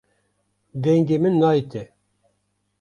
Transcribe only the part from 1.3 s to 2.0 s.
nayê te.